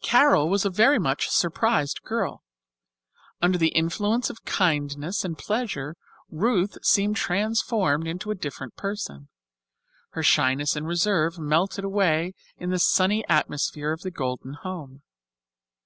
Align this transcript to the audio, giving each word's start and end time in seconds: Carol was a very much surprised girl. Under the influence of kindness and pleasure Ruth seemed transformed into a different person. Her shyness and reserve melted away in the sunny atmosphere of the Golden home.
Carol 0.00 0.48
was 0.48 0.64
a 0.64 0.70
very 0.70 0.98
much 0.98 1.28
surprised 1.28 2.00
girl. 2.00 2.42
Under 3.42 3.58
the 3.58 3.68
influence 3.76 4.30
of 4.30 4.42
kindness 4.46 5.26
and 5.26 5.36
pleasure 5.36 5.94
Ruth 6.30 6.78
seemed 6.82 7.16
transformed 7.16 8.06
into 8.08 8.30
a 8.30 8.34
different 8.34 8.76
person. 8.76 9.28
Her 10.12 10.22
shyness 10.22 10.74
and 10.74 10.86
reserve 10.86 11.38
melted 11.38 11.84
away 11.84 12.32
in 12.56 12.70
the 12.70 12.78
sunny 12.78 13.28
atmosphere 13.28 13.92
of 13.92 14.00
the 14.00 14.10
Golden 14.10 14.54
home. 14.54 15.02